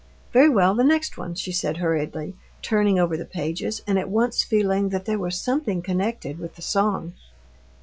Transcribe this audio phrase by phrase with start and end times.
[0.33, 4.41] "Very well, the next one," she said hurriedly, turning over the pages, and at once
[4.41, 7.13] feeling that there was something connected with the song.